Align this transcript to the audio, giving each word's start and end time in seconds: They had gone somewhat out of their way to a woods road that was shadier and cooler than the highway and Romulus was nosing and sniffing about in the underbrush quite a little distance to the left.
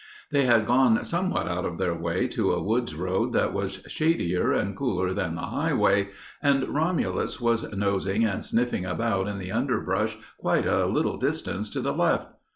They 0.31 0.45
had 0.45 0.65
gone 0.65 1.05
somewhat 1.05 1.47
out 1.47 1.63
of 1.63 1.77
their 1.77 1.93
way 1.93 2.27
to 2.29 2.53
a 2.53 2.59
woods 2.63 2.95
road 2.95 3.33
that 3.33 3.53
was 3.53 3.83
shadier 3.85 4.51
and 4.51 4.75
cooler 4.75 5.13
than 5.13 5.35
the 5.35 5.41
highway 5.41 6.09
and 6.41 6.67
Romulus 6.67 7.39
was 7.39 7.71
nosing 7.73 8.25
and 8.25 8.43
sniffing 8.43 8.83
about 8.83 9.27
in 9.27 9.37
the 9.37 9.51
underbrush 9.51 10.17
quite 10.39 10.65
a 10.65 10.87
little 10.87 11.17
distance 11.17 11.69
to 11.69 11.81
the 11.81 11.93
left. 11.93 12.29